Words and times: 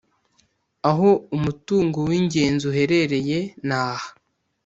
aho 0.89 1.09
umutungo 1.35 1.97
w’ingenzi 2.09 2.63
uherereye 2.71 3.37
ni 3.67 3.75
aha 3.81 4.07